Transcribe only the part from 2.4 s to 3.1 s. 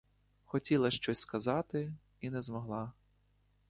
змогла.